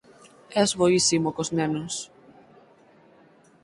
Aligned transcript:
Es 0.61 0.69
boísimo 0.81 1.29
cos 1.35 1.49
nenos. 1.57 1.95